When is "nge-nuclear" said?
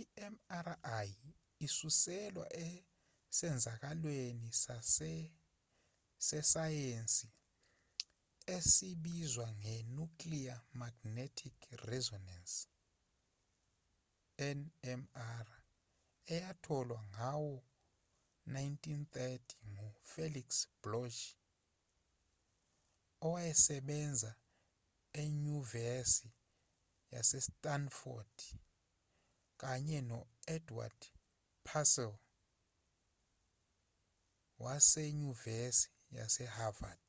9.60-10.58